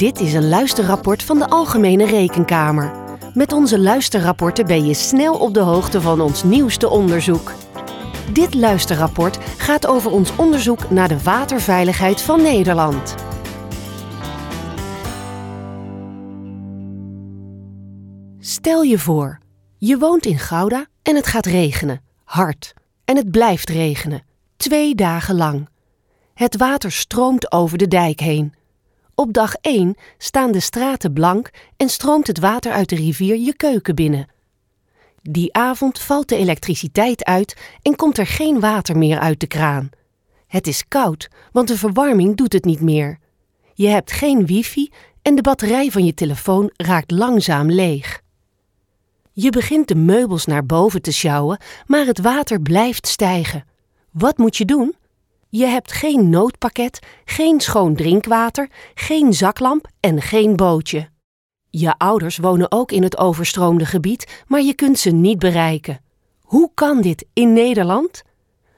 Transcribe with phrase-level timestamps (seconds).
[0.00, 2.92] Dit is een luisterrapport van de Algemene Rekenkamer.
[3.34, 7.52] Met onze luisterrapporten ben je snel op de hoogte van ons nieuwste onderzoek.
[8.32, 13.14] Dit luisterrapport gaat over ons onderzoek naar de waterveiligheid van Nederland.
[18.38, 19.38] Stel je voor,
[19.78, 22.74] je woont in Gouda en het gaat regenen, hard.
[23.04, 24.22] En het blijft regenen,
[24.56, 25.68] twee dagen lang.
[26.34, 28.58] Het water stroomt over de dijk heen.
[29.20, 33.56] Op dag 1 staan de straten blank en stroomt het water uit de rivier je
[33.56, 34.28] keuken binnen.
[35.22, 39.90] Die avond valt de elektriciteit uit en komt er geen water meer uit de kraan.
[40.46, 43.18] Het is koud, want de verwarming doet het niet meer.
[43.74, 44.90] Je hebt geen wifi
[45.22, 48.22] en de batterij van je telefoon raakt langzaam leeg.
[49.32, 53.64] Je begint de meubels naar boven te sjouwen, maar het water blijft stijgen.
[54.10, 54.94] Wat moet je doen?
[55.52, 61.08] Je hebt geen noodpakket, geen schoon drinkwater, geen zaklamp en geen bootje.
[61.70, 66.00] Je ouders wonen ook in het overstroomde gebied, maar je kunt ze niet bereiken.
[66.40, 68.22] Hoe kan dit in Nederland?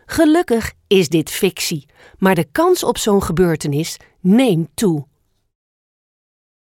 [0.06, 1.86] Gelukkig is dit fictie,
[2.19, 5.06] maar de kans op zo'n gebeurtenis neemt toe.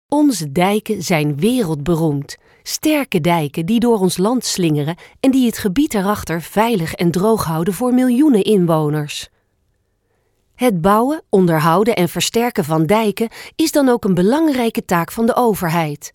[0.08, 2.36] Onze dijken zijn wereldberoemd.
[2.62, 7.44] Sterke dijken die door ons land slingeren en die het gebied erachter veilig en droog
[7.44, 9.32] houden voor miljoenen inwoners.
[10.64, 15.36] Het bouwen, onderhouden en versterken van dijken is dan ook een belangrijke taak van de
[15.36, 16.10] overheid.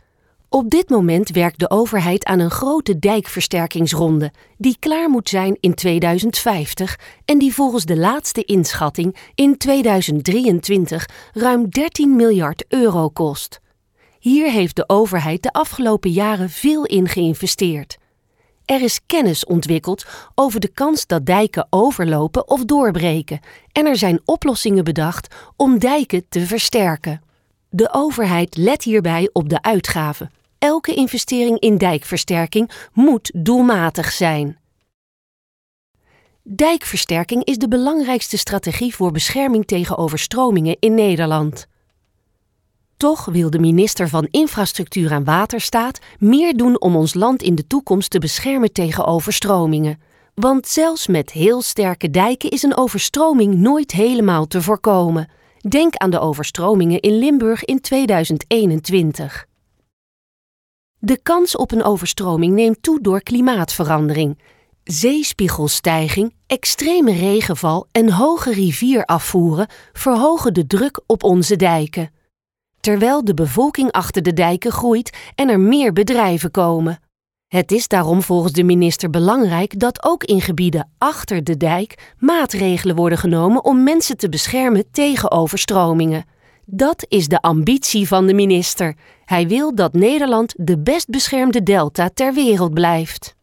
[0.48, 5.74] Op dit moment werkt de overheid aan een grote dijkversterkingsronde, die klaar moet zijn in
[5.74, 13.60] 2050 en die volgens de laatste inschatting in 2023 ruim 13 miljard euro kost.
[14.20, 17.98] Hier heeft de overheid de afgelopen jaren veel in geïnvesteerd.
[18.70, 23.40] Er is kennis ontwikkeld over de kans dat dijken overlopen of doorbreken
[23.72, 27.22] en er zijn oplossingen bedacht om dijken te versterken.
[27.70, 30.32] De overheid let hierbij op de uitgaven.
[30.60, 34.58] Elke investering in dijkversterking moet doelmatig zijn.
[36.44, 41.68] Dijkversterking is de belangrijkste strategie voor bescherming tegen overstromingen in Nederland.
[43.00, 47.68] Toch wil de minister van Infrastructuur en Waterstaat meer doen om ons land in de
[47.68, 50.00] toekomst te beschermen tegen overstromingen.
[50.34, 55.30] Want zelfs met heel sterke dijken is een overstroming nooit helemaal te voorkomen.
[55.70, 59.46] Denk aan de overstromingen in Limburg in 2021.
[60.98, 64.42] De kans op een overstroming neemt toe door klimaatverandering.
[64.84, 72.18] Zeespiegelstijging, extreme regenval en hoge rivierafvoeren verhogen de druk op onze dijken
[72.80, 77.00] terwijl de bevolking achter de dijken groeit en er meer bedrijven komen.
[77.48, 82.96] Het is daarom volgens de minister belangrijk dat ook in gebieden achter de dijk maatregelen
[82.96, 86.26] worden genomen om mensen te beschermen tegen overstromingen.
[86.66, 88.96] Dat is de ambitie van de minister.
[89.26, 93.36] Hij wil dat Nederland de best beschermde delta ter wereld blijft.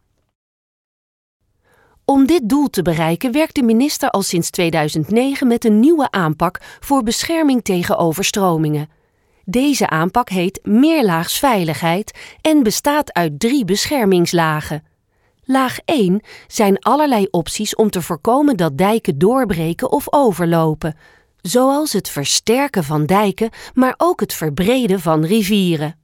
[2.05, 6.61] Om dit doel te bereiken werkt de minister al sinds 2009 met een nieuwe aanpak
[6.81, 8.89] voor bescherming tegen overstromingen.
[9.49, 14.85] Deze aanpak heet meerlaagsveiligheid en bestaat uit drie beschermingslagen.
[15.45, 20.97] Laag 1 zijn allerlei opties om te voorkomen dat dijken doorbreken of overlopen,
[21.41, 25.99] zoals het versterken van dijken, maar ook het verbreden van rivieren.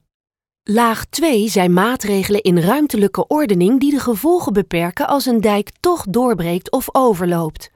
[0.63, 6.05] Laag 2 zijn maatregelen in ruimtelijke ordening die de gevolgen beperken als een dijk toch
[6.09, 7.71] doorbreekt of overloopt.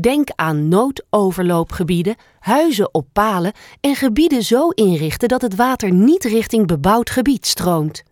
[0.00, 6.66] Denk aan noodoverloopgebieden, huizen op palen en gebieden zo inrichten dat het water niet richting
[6.66, 8.02] bebouwd gebied stroomt.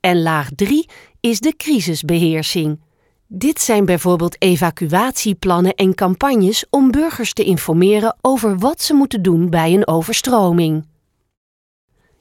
[0.00, 0.88] En laag 3
[1.20, 2.80] is de crisisbeheersing.
[3.26, 9.50] Dit zijn bijvoorbeeld evacuatieplannen en campagnes om burgers te informeren over wat ze moeten doen
[9.50, 10.86] bij een overstroming.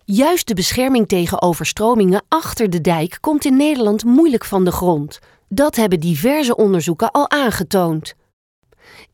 [0.05, 5.19] Juist de bescherming tegen overstromingen achter de dijk komt in Nederland moeilijk van de grond.
[5.49, 8.15] Dat hebben diverse onderzoeken al aangetoond.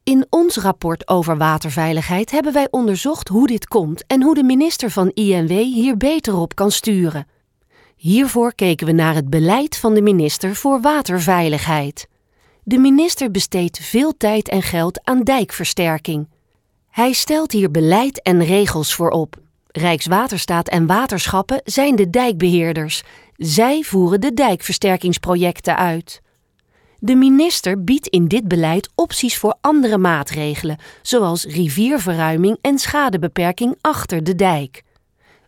[0.04, 4.92] In ons rapport over waterveiligheid hebben wij onderzocht hoe dit komt en hoe de minister
[4.92, 7.28] van INW hier beter op kan sturen.
[7.96, 12.08] Hiervoor keken we naar het beleid van de minister voor waterveiligheid.
[12.64, 16.28] De minister besteedt veel tijd en geld aan dijkversterking.
[16.90, 19.36] Hij stelt hier beleid en regels voor op.
[19.68, 23.04] Rijkswaterstaat en waterschappen zijn de dijkbeheerders.
[23.36, 26.22] Zij voeren de dijkversterkingsprojecten uit.
[27.02, 34.24] De minister biedt in dit beleid opties voor andere maatregelen, zoals rivierverruiming en schadebeperking achter
[34.24, 34.84] de dijk.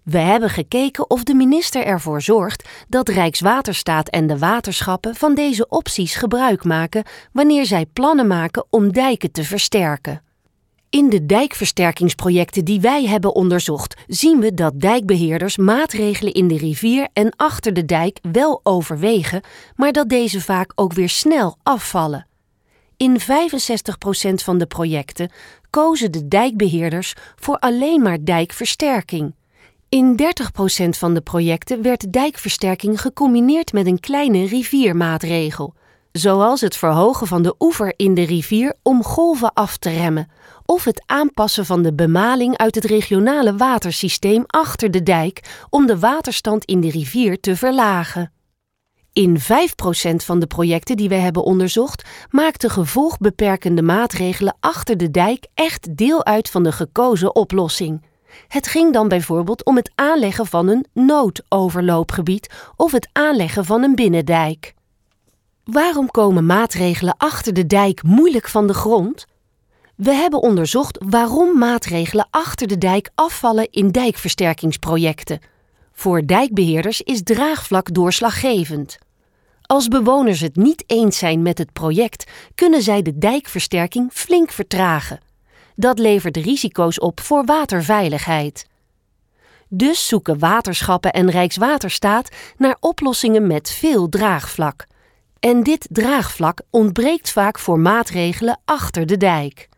[0.04, 5.68] We hebben gekeken of de minister ervoor zorgt dat Rijkswaterstaat en de waterschappen van deze
[5.68, 10.22] opties gebruik maken wanneer zij plannen maken om dijken te versterken.
[10.92, 17.08] In de dijkversterkingsprojecten die wij hebben onderzocht, zien we dat dijkbeheerders maatregelen in de rivier
[17.14, 19.42] en achter de dijk wel overwegen,
[19.76, 22.28] maar dat deze vaak ook weer snel afvallen.
[22.98, 23.24] In 65%
[24.34, 25.32] van de projecten
[25.70, 29.34] kozen de dijkbeheerders voor alleen maar dijkversterking.
[29.90, 30.20] In
[30.86, 35.74] 30% van de projecten werd dijkversterking gecombineerd met een kleine riviermaatregel,
[36.12, 40.32] zoals het verhogen van de oever in de rivier om golven af te remmen,
[40.66, 46.00] of het aanpassen van de bemaling uit het regionale watersysteem achter de dijk om de
[46.00, 48.32] waterstand in de rivier te verlagen.
[49.14, 49.44] In 5%
[50.16, 56.26] van de projecten die wij hebben onderzocht, maakten gevolgbeperkende maatregelen achter de dijk echt deel
[56.26, 58.06] uit van de gekozen oplossing.
[58.48, 63.96] Het ging dan bijvoorbeeld om het aanleggen van een noodoverloopgebied of het aanleggen van een
[63.96, 64.74] binnendijk.
[65.64, 69.26] Waarom komen maatregelen achter de dijk moeilijk van de grond?
[69.96, 75.40] We hebben onderzocht waarom maatregelen achter de dijk afvallen in dijkversterkingsprojecten.
[75.94, 78.98] Voor dijkbeheerders is draagvlak doorslaggevend.
[79.62, 85.20] Als bewoners het niet eens zijn met het project, kunnen zij de dijkversterking flink vertragen.
[85.76, 88.66] Dat levert risico's op voor waterveiligheid.
[89.68, 94.86] Dus zoeken waterschappen en Rijkswaterstaat naar oplossingen met veel draagvlak.
[95.42, 99.70] En dit draagvlak ontbreekt vaak voor maatregelen achter de dijk.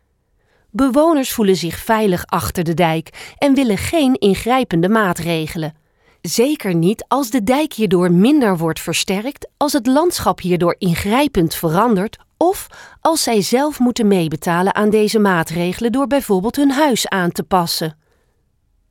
[0.70, 5.74] Bewoners voelen zich veilig achter de dijk en willen geen ingrijpende maatregelen.
[6.20, 12.18] Zeker niet als de dijk hierdoor minder wordt versterkt, als het landschap hierdoor ingrijpend verandert
[12.36, 12.66] of
[13.00, 17.98] als zij zelf moeten meebetalen aan deze maatregelen door bijvoorbeeld hun huis aan te passen.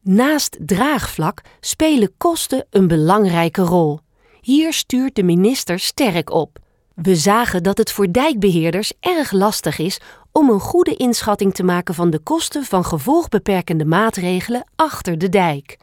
[0.02, 4.00] Naast draagvlak spelen kosten een belangrijke rol.
[4.42, 6.62] Hier stuurt de minister sterk op.
[6.94, 10.00] We zagen dat het voor dijkbeheerders erg lastig is
[10.32, 15.78] om een goede inschatting te maken van de kosten van gevolgbeperkende maatregelen achter de dijk.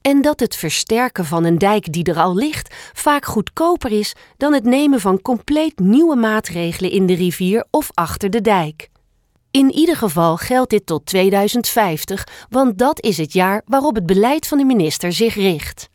[0.00, 4.52] En dat het versterken van een dijk die er al ligt vaak goedkoper is dan
[4.52, 8.88] het nemen van compleet nieuwe maatregelen in de rivier of achter de dijk.
[9.50, 14.46] In ieder geval geldt dit tot 2050, want dat is het jaar waarop het beleid
[14.46, 15.88] van de minister zich richt.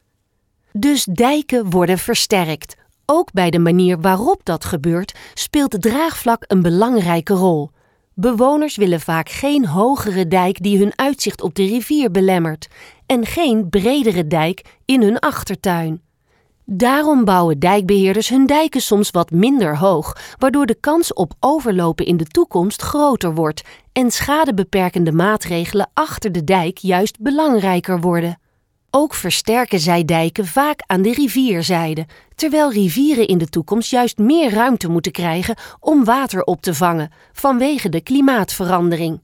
[0.71, 2.75] Dus dijken worden versterkt.
[3.11, 7.69] Ook bij de manier waarop dat gebeurt speelt het draagvlak een belangrijke rol.
[8.13, 12.67] Bewoners willen vaak geen hogere dijk die hun uitzicht op de rivier belemmert
[13.05, 16.01] en geen bredere dijk in hun achtertuin.
[16.65, 22.17] Daarom bouwen dijkbeheerders hun dijken soms wat minder hoog, waardoor de kans op overlopen in
[22.17, 23.61] de toekomst groter wordt
[23.93, 28.39] en schadebeperkende maatregelen achter de dijk juist belangrijker worden.
[28.91, 32.05] Ook versterken zij dijken vaak aan de rivierzijde,
[32.35, 37.11] terwijl rivieren in de toekomst juist meer ruimte moeten krijgen om water op te vangen
[37.33, 39.21] vanwege de klimaatverandering.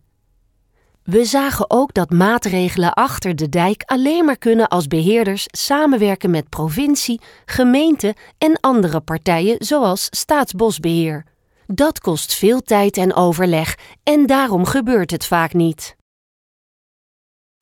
[1.03, 6.49] We zagen ook dat maatregelen achter de dijk alleen maar kunnen als beheerders samenwerken met
[6.49, 11.25] provincie, gemeente en andere partijen zoals Staatsbosbeheer.
[11.67, 15.95] Dat kost veel tijd en overleg en daarom gebeurt het vaak niet.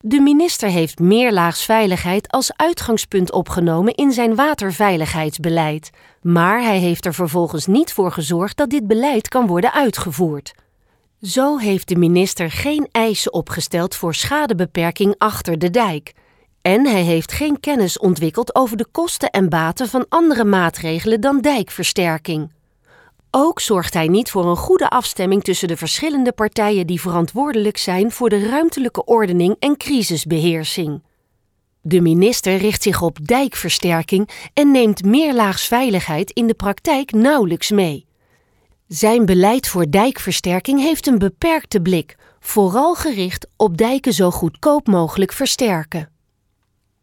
[0.06, 5.90] De minister heeft meerlaagsveiligheid als uitgangspunt opgenomen in zijn waterveiligheidsbeleid,
[6.22, 10.54] maar hij heeft er vervolgens niet voor gezorgd dat dit beleid kan worden uitgevoerd.
[11.22, 16.12] Zo heeft de minister geen eisen opgesteld voor schadebeperking achter de dijk.
[16.62, 21.40] En hij heeft geen kennis ontwikkeld over de kosten en baten van andere maatregelen dan
[21.40, 22.50] dijkversterking.
[23.36, 28.12] Ook zorgt hij niet voor een goede afstemming tussen de verschillende partijen die verantwoordelijk zijn
[28.12, 31.02] voor de ruimtelijke ordening en crisisbeheersing.
[31.80, 38.06] De minister richt zich op dijkversterking en neemt meerlaagsveiligheid in de praktijk nauwelijks mee.
[38.88, 45.32] Zijn beleid voor dijkversterking heeft een beperkte blik, vooral gericht op dijken zo goedkoop mogelijk
[45.32, 46.13] versterken.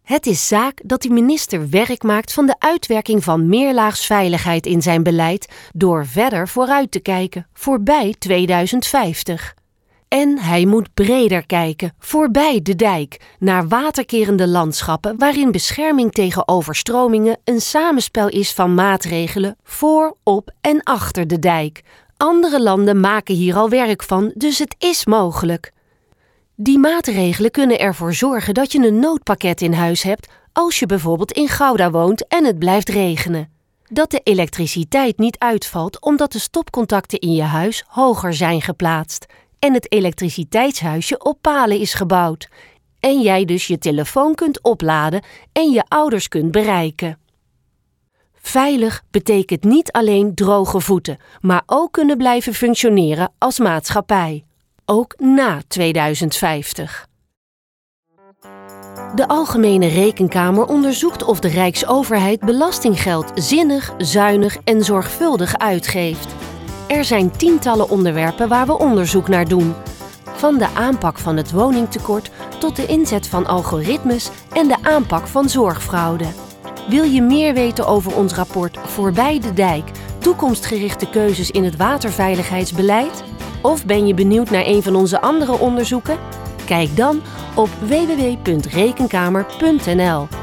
[0.03, 5.03] Het is zaak dat de minister werk maakt van de uitwerking van meerlaagsveiligheid in zijn
[5.03, 9.53] beleid door verder vooruit te kijken, voorbij 2050.
[10.07, 17.39] En hij moet breder kijken, voorbij de dijk, naar waterkerende landschappen waarin bescherming tegen overstromingen
[17.43, 21.81] een samenspel is van maatregelen voor, op en achter de dijk.
[22.17, 25.71] Andere landen maken hier al werk van, dus het is mogelijk.
[26.63, 31.31] Die maatregelen kunnen ervoor zorgen dat je een noodpakket in huis hebt als je bijvoorbeeld
[31.31, 33.49] in Gouda woont en het blijft regenen.
[33.83, 39.25] Dat de elektriciteit niet uitvalt omdat de stopcontacten in je huis hoger zijn geplaatst
[39.59, 42.49] en het elektriciteitshuisje op palen is gebouwd.
[42.99, 47.19] En jij dus je telefoon kunt opladen en je ouders kunt bereiken.
[48.33, 54.43] Veilig betekent niet alleen droge voeten, maar ook kunnen blijven functioneren als maatschappij.
[54.91, 57.07] Ook na 2050.
[59.15, 66.35] De Algemene Rekenkamer onderzoekt of de Rijksoverheid belastinggeld zinnig, zuinig en zorgvuldig uitgeeft.
[66.87, 69.73] Er zijn tientallen onderwerpen waar we onderzoek naar doen.
[70.23, 75.49] Van de aanpak van het woningtekort tot de inzet van algoritmes en de aanpak van
[75.49, 76.27] zorgfraude.
[76.89, 83.23] Wil je meer weten over ons rapport Voorbij de Dijk, toekomstgerichte keuzes in het waterveiligheidsbeleid?
[83.61, 86.17] Of ben je benieuwd naar een van onze andere onderzoeken?
[86.65, 87.21] Kijk dan
[87.55, 90.40] op www.rekenkamer.nl.